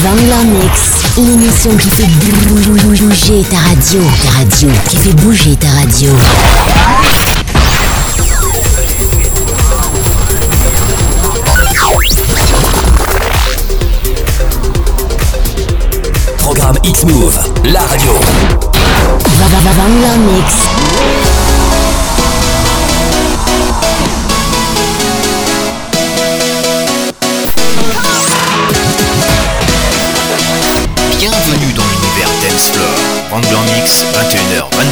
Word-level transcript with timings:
Vangler 0.00 0.44
Mix, 0.46 1.02
l'émission 1.18 1.70
qui 1.76 1.90
fait 1.90 2.06
bouger 2.06 3.44
ta 3.50 3.58
radio, 3.58 4.00
ta 4.22 4.30
radio, 4.38 4.68
qui 4.88 4.96
fait 4.96 5.12
bouger 5.12 5.56
ta 5.56 5.68
radio. 5.68 6.10
Programme 16.38 16.78
X-Move, 16.84 17.38
la 17.64 17.80
radio. 17.80 18.12
Vangler 19.76 20.18
Mix. 20.32 21.21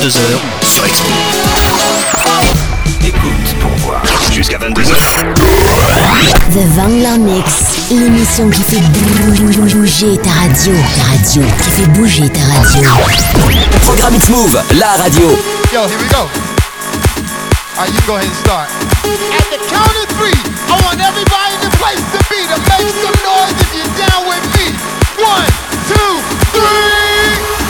22h 0.01 0.67
sur 0.67 0.87
Expo. 0.87 1.11
Écoute 3.05 3.21
pour 3.61 3.71
voir 3.85 4.03
jusqu'à 4.33 4.57
22h. 4.57 5.35
The 6.55 6.65
Vangler 6.75 7.19
Mix, 7.19 7.53
l'émission 7.91 8.49
qui 8.49 8.63
fait 8.63 8.81
bouger 9.75 10.17
ta 10.17 10.31
radio, 10.31 10.73
ta 10.97 11.03
radio, 11.05 11.43
qui 11.63 11.71
fait 11.71 11.89
bouger 11.89 12.31
ta 12.31 12.41
radio. 12.41 12.89
Programme 13.83 14.15
X-Move, 14.15 14.63
la 14.79 14.93
radio. 15.03 15.39
Yo, 15.71 15.87
here 15.87 15.99
we 15.99 16.09
go. 16.09 16.21
All 17.77 17.85
right, 17.85 17.93
you 17.93 18.01
go 18.07 18.17
ahead 18.17 18.27
and 18.27 18.37
start. 18.37 18.71
At 19.05 19.51
the 19.51 19.59
count 19.69 19.93
of 20.03 20.09
three, 20.17 20.41
I 20.71 20.81
want 20.83 20.99
everybody 20.99 21.57
in 21.57 21.61
the 21.69 21.77
place 21.77 22.01
to 22.01 22.19
be 22.33 22.41
to 22.49 22.57
make 22.73 22.89
some 23.05 23.19
noise 23.21 23.53
if 23.61 23.75
you're 23.77 24.09
down 24.09 24.25
with 24.27 24.45
me. 24.57 24.73
One, 25.23 25.45
two, 25.93 26.23
three. 26.57 27.70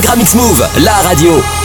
Programme 0.00 0.20
X-Move, 0.20 0.68
la 0.76 0.94
radio. 1.02 1.57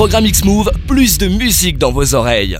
Programme 0.00 0.24
X-Move, 0.24 0.70
plus 0.86 1.18
de 1.18 1.28
musique 1.28 1.76
dans 1.76 1.92
vos 1.92 2.14
oreilles. 2.14 2.58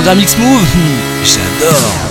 Programme 0.00 0.20
X-Move, 0.20 0.66
j'adore. 1.22 2.09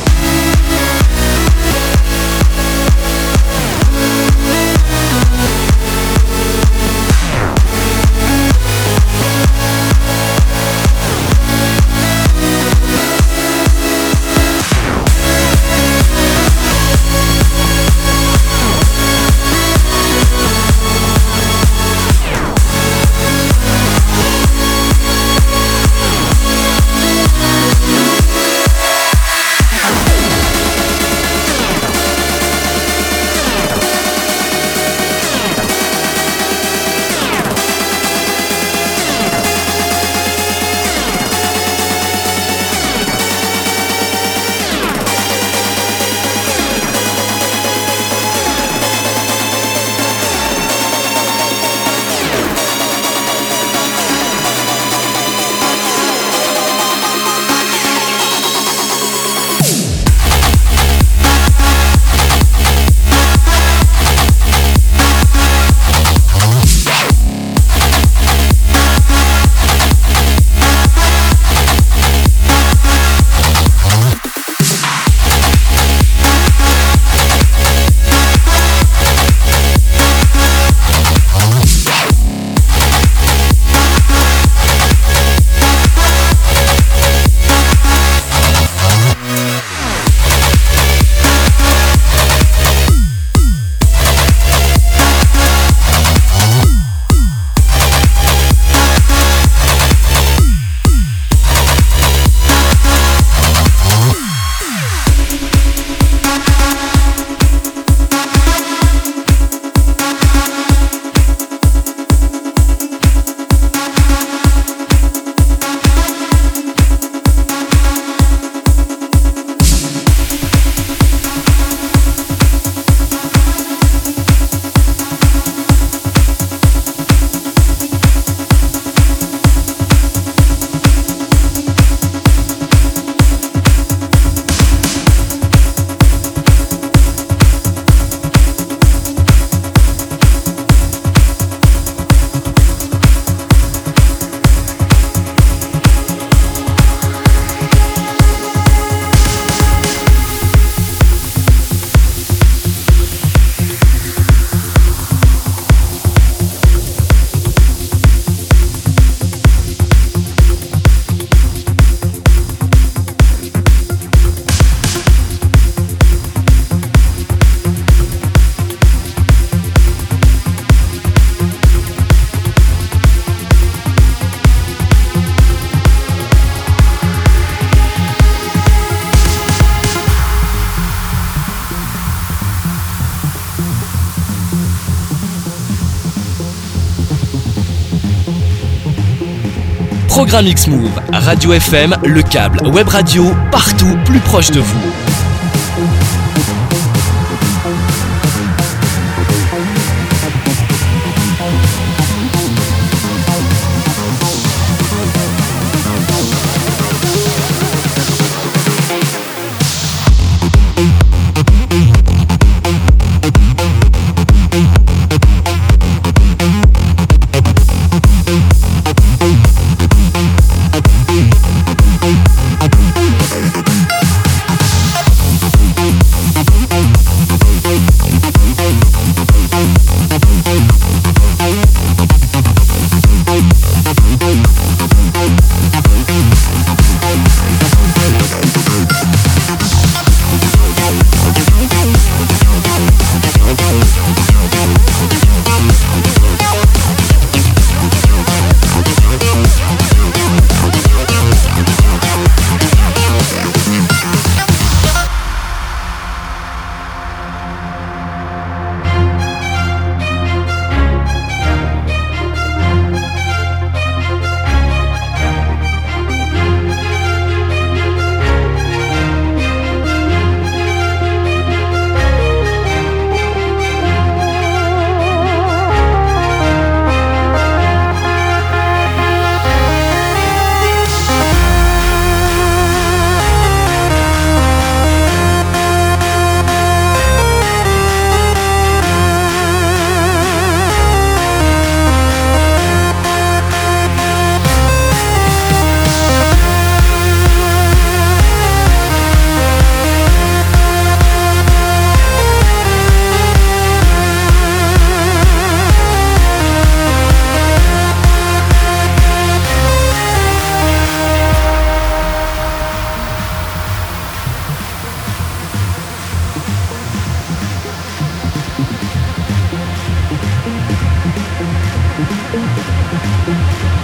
Programme 190.29 190.51
X-Move, 190.51 190.91
Radio 191.11 191.53
FM, 191.53 191.95
le 192.05 192.21
câble, 192.21 192.61
web 192.67 192.87
radio, 192.87 193.33
partout, 193.51 193.97
plus 194.05 194.19
proche 194.19 194.51
de 194.51 194.59
vous. 194.59 194.88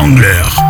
Pas 0.00 0.69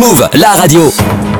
Move, 0.00 0.30
la 0.32 0.54
radio. 0.54 1.39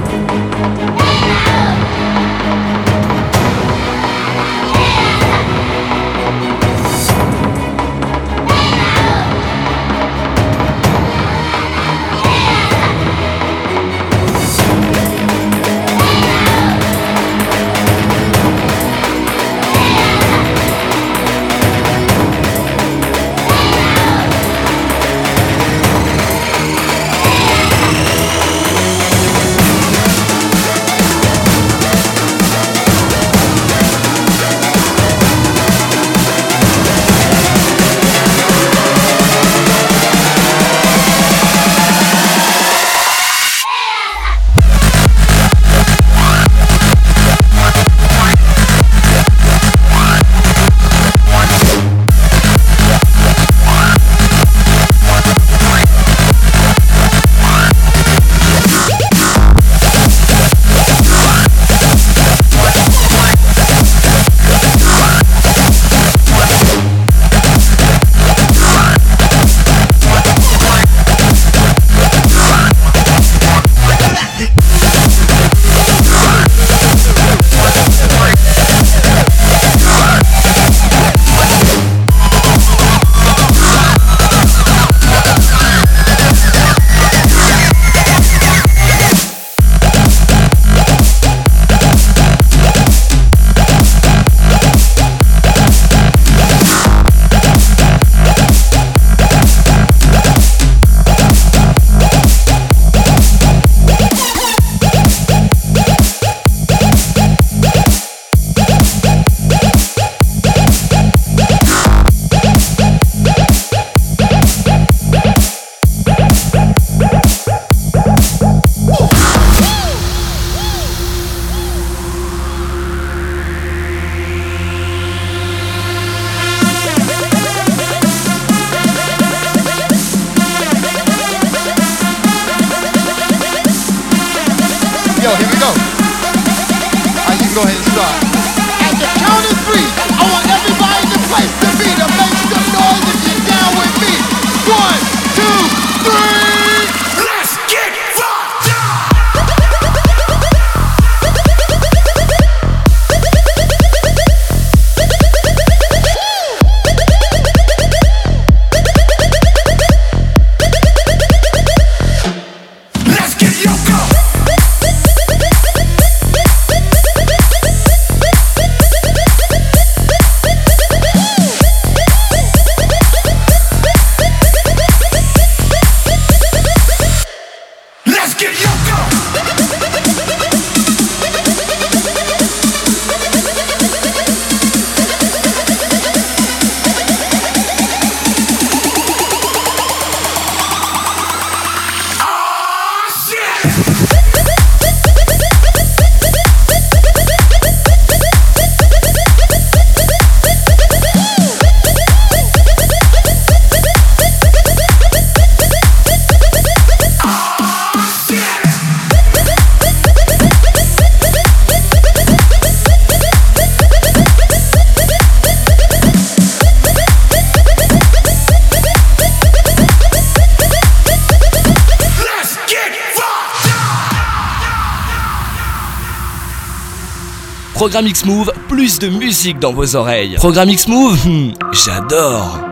Programme 227.90 228.06
X-Move, 228.06 228.52
plus 228.68 229.00
de 229.00 229.08
musique 229.08 229.58
dans 229.58 229.72
vos 229.72 229.96
oreilles. 229.96 230.36
Programme 230.36 230.70
X-Move 230.70 231.26
hmm, 231.26 231.54
J'adore 231.72 232.69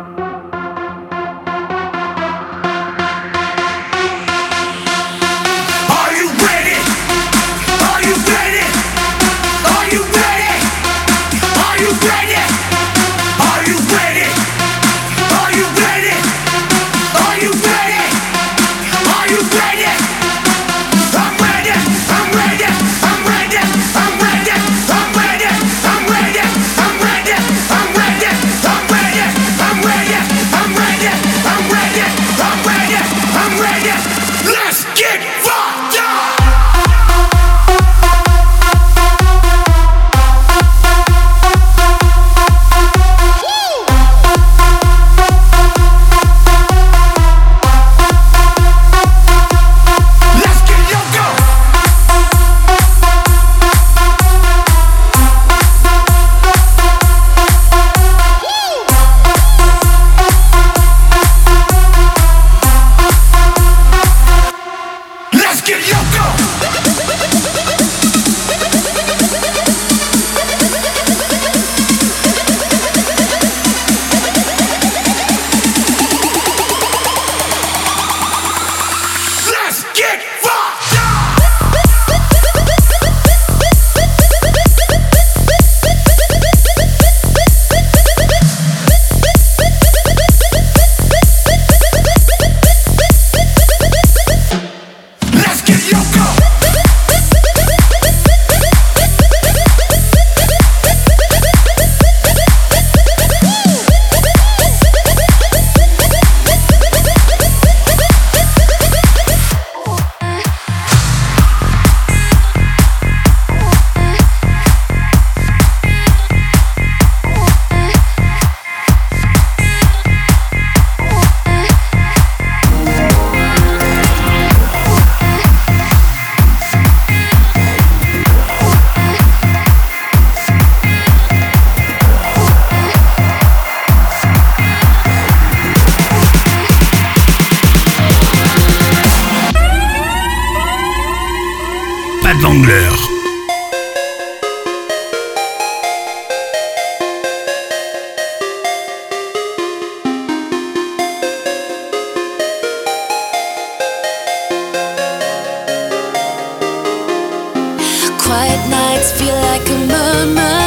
Quiet 158.29 158.69
nights 158.69 159.11
feel 159.13 159.35
like 159.35 159.67
a 159.71 159.79
murmur, 159.89 160.58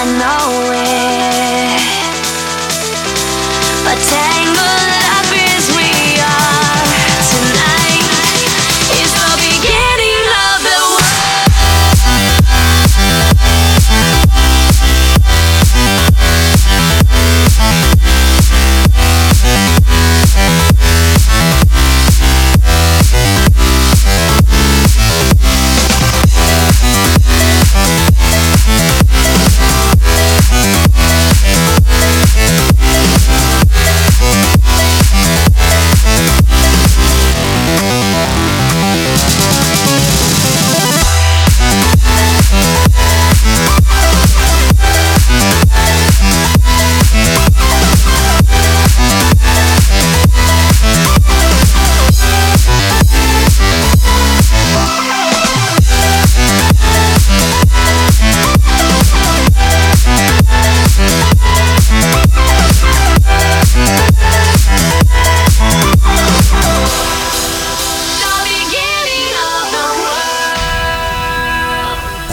I 0.00 0.04
know 0.18 0.72
it. 0.72 0.99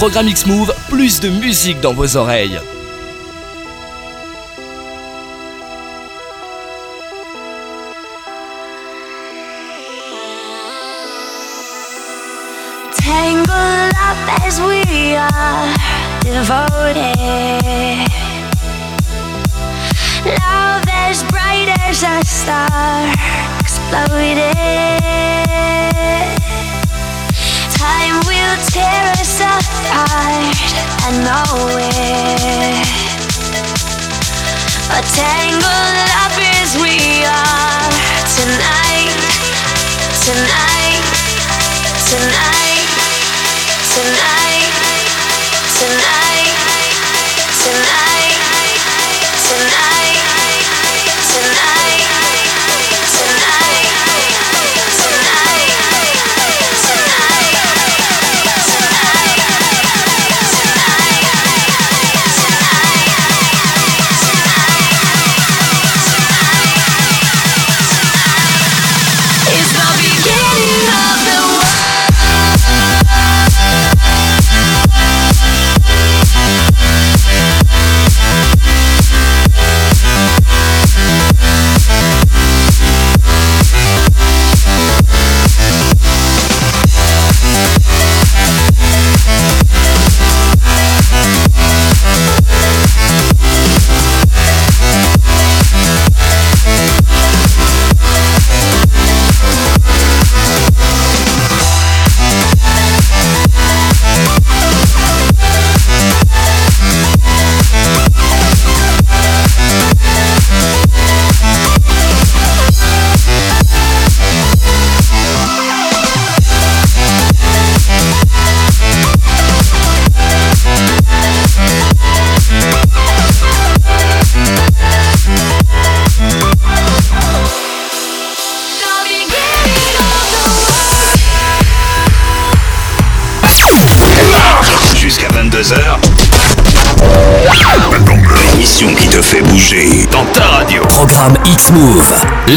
programme 0.07 0.29
X-Move, 0.29 0.73
plus 0.87 1.19
de 1.19 1.27
musique 1.27 1.81
dans 1.81 1.93
vos 1.93 2.15
oreilles. 2.15 2.61
tonight 44.03 44.26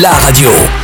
la 0.01 0.12
radio. 0.12 0.80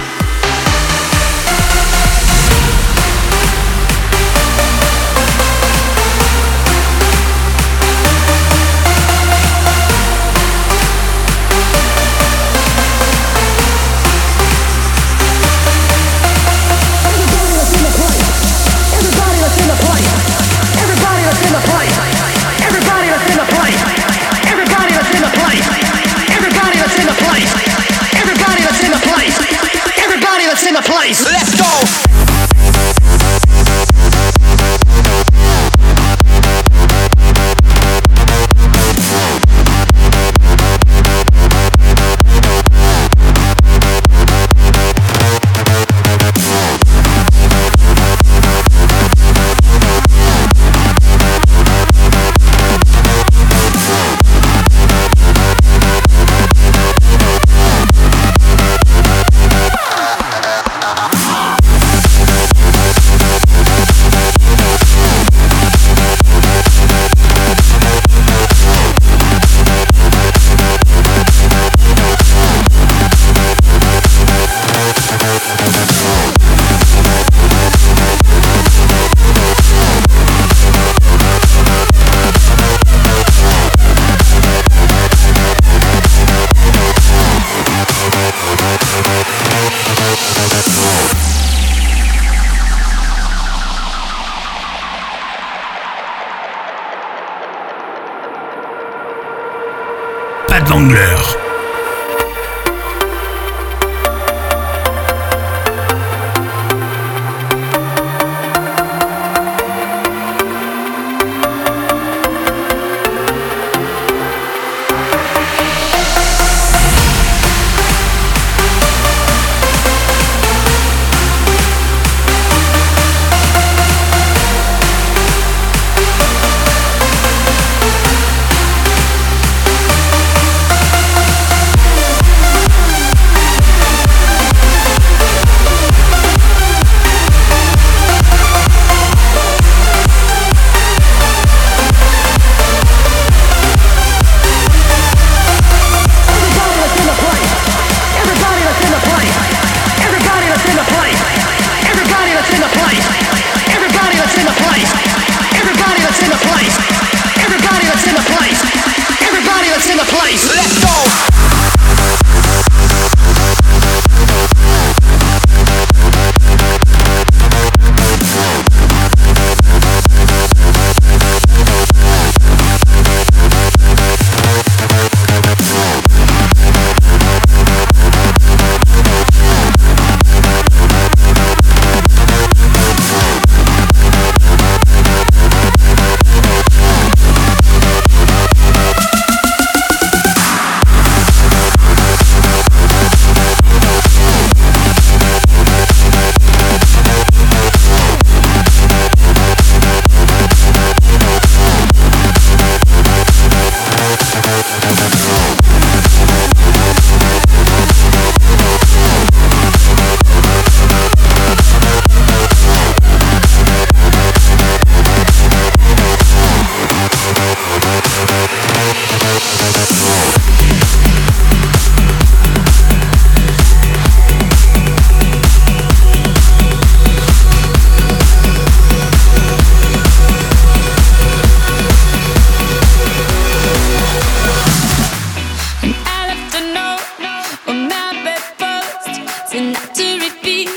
be 240.47 240.69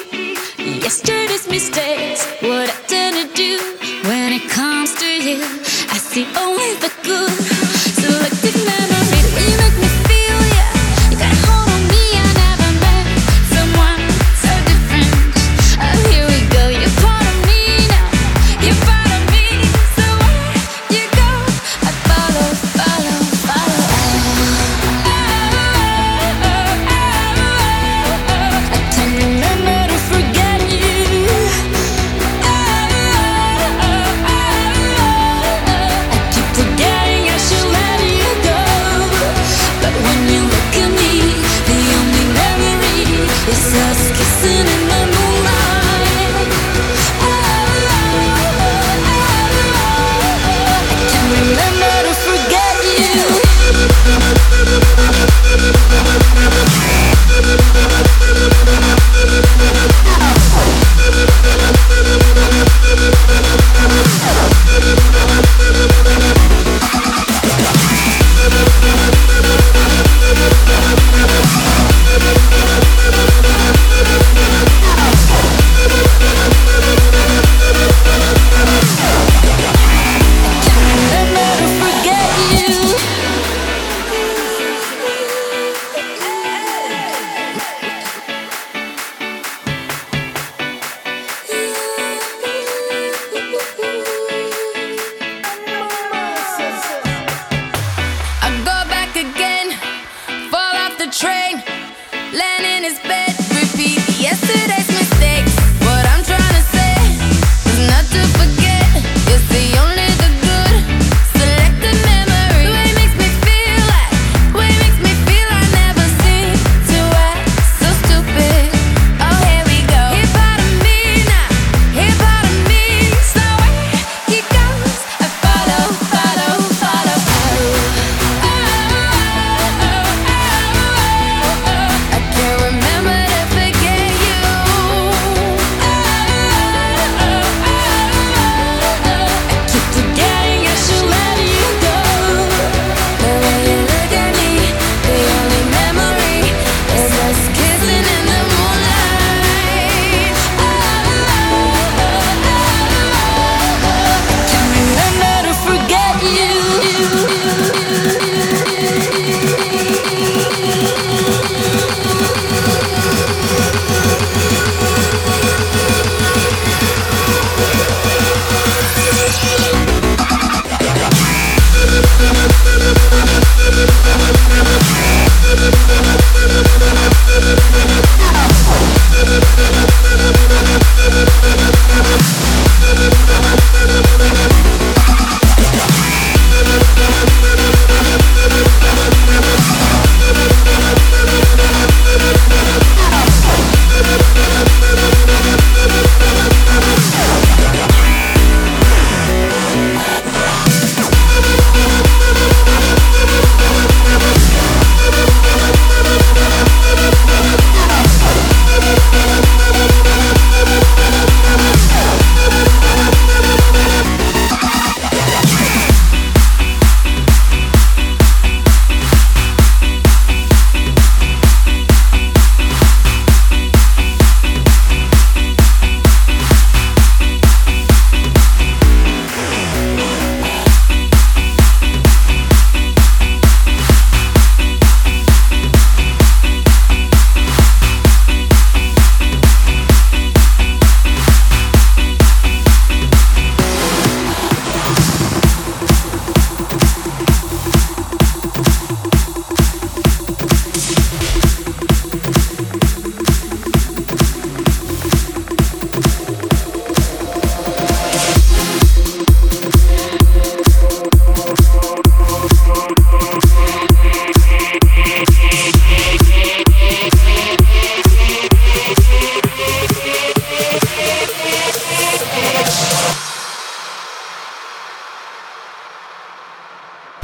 yesterday's 0.82 1.48
mistake. 1.48 2.19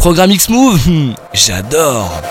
Programme 0.05 0.33
X-Move. 0.33 1.15
J'adore 1.33 2.21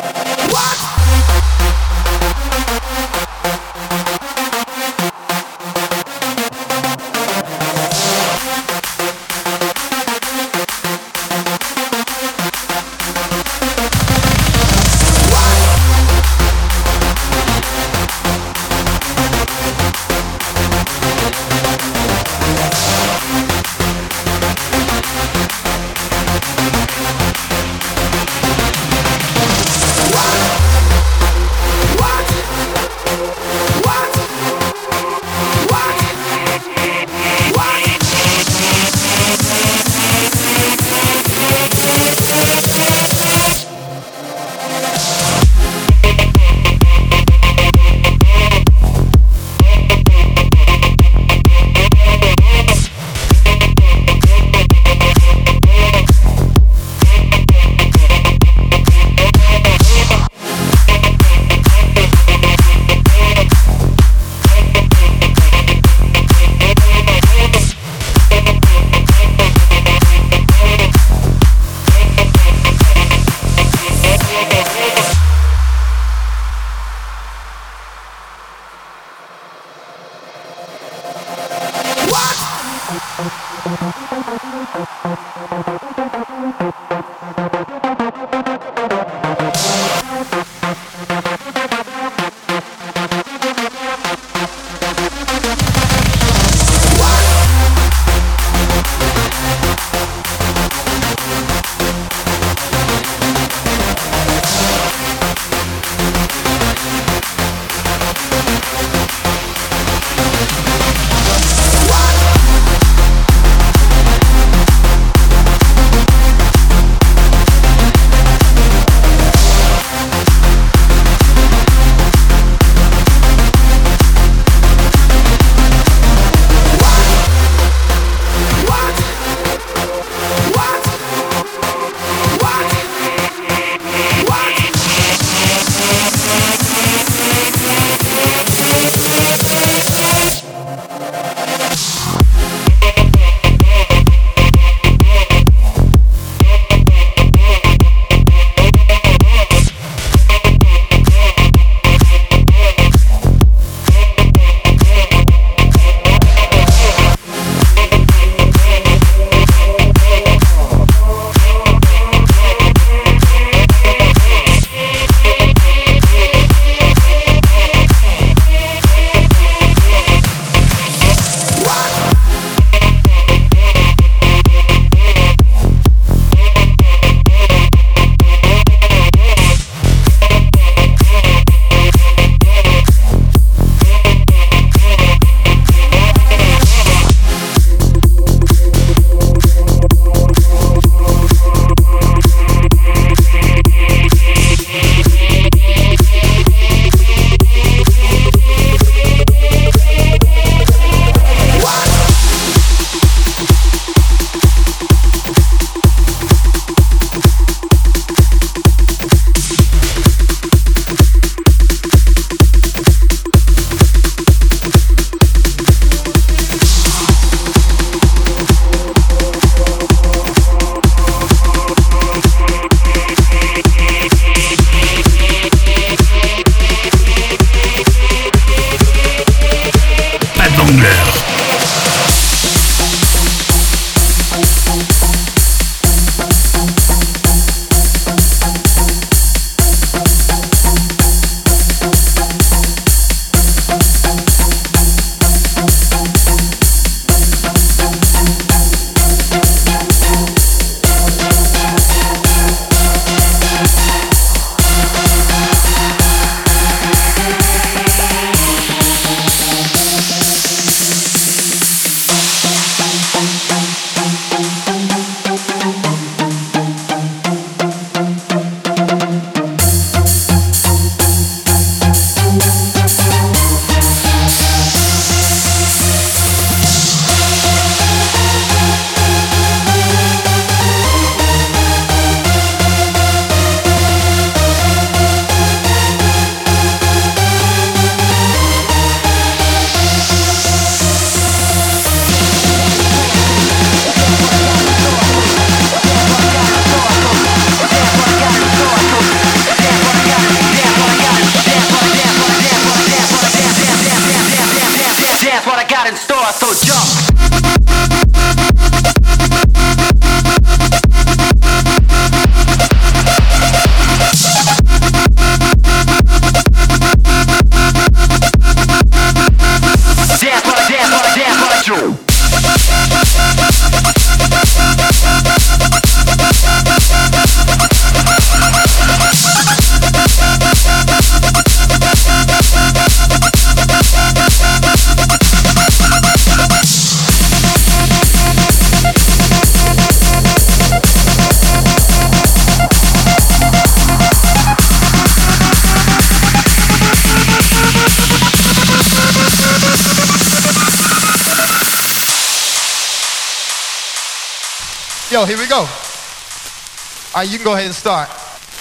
right, 357.22 357.30
you 357.30 357.38
can 357.38 357.44
go 357.44 357.54
ahead 357.54 357.66
and 357.66 357.74
start. 357.74 358.08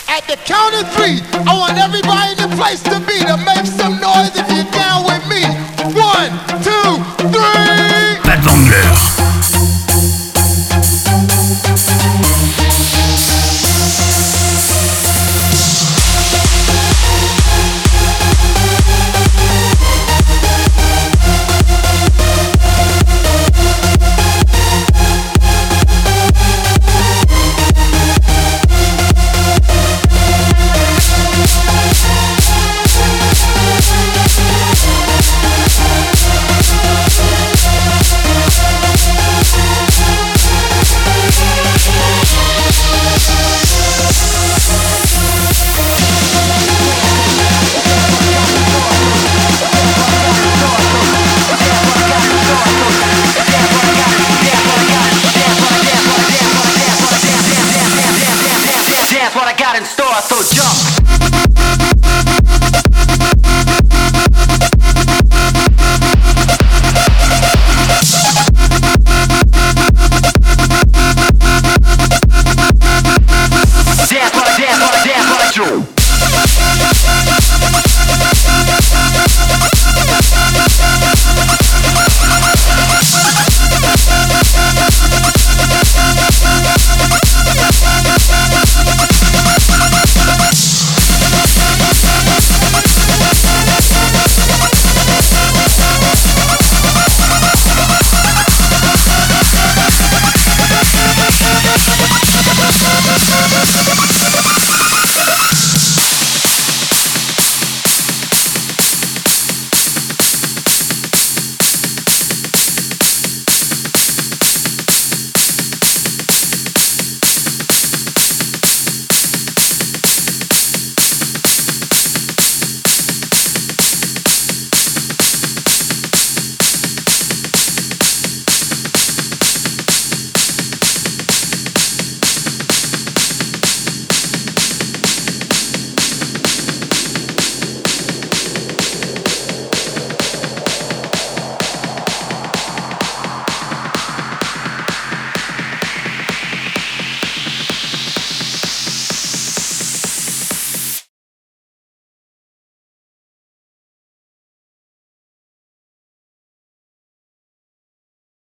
At 0.07 0.27
the 0.27 0.37
count 0.45 0.75
of 0.77 0.85
three, 0.93 1.25
I 1.49 1.57
want 1.57 1.73
everybody 1.77 2.37
in 2.37 2.37
the 2.37 2.55
place 2.55 2.83
to 2.83 2.99
be 3.01 3.17
to 3.25 3.37
make 3.41 3.65